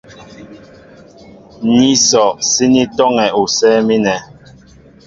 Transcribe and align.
Ní 1.75 1.89
sɔ 2.07 2.23
síní 2.49 2.81
tɔ́ŋɛ 2.95 3.25
usɛ́ɛ́ 3.41 3.85
mínɛ. 3.87 4.15